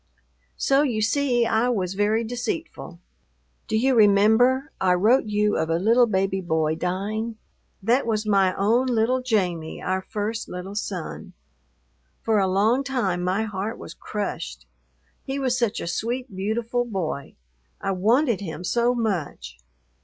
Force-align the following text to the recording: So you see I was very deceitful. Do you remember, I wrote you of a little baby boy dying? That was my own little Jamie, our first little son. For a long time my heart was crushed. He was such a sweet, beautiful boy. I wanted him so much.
So 0.57 0.81
you 0.81 0.99
see 1.03 1.45
I 1.45 1.69
was 1.69 1.93
very 1.93 2.23
deceitful. 2.23 2.99
Do 3.67 3.77
you 3.77 3.93
remember, 3.93 4.71
I 4.81 4.95
wrote 4.95 5.25
you 5.25 5.57
of 5.57 5.69
a 5.69 5.77
little 5.77 6.07
baby 6.07 6.41
boy 6.41 6.73
dying? 6.73 7.37
That 7.83 8.07
was 8.07 8.25
my 8.25 8.55
own 8.55 8.87
little 8.87 9.21
Jamie, 9.21 9.79
our 9.79 10.01
first 10.01 10.49
little 10.49 10.73
son. 10.73 11.33
For 12.23 12.39
a 12.39 12.47
long 12.47 12.83
time 12.83 13.21
my 13.23 13.43
heart 13.43 13.77
was 13.77 13.93
crushed. 13.93 14.65
He 15.23 15.37
was 15.37 15.55
such 15.55 15.79
a 15.79 15.85
sweet, 15.85 16.35
beautiful 16.35 16.83
boy. 16.83 17.35
I 17.79 17.91
wanted 17.91 18.41
him 18.41 18.63
so 18.63 18.95
much. 18.95 19.59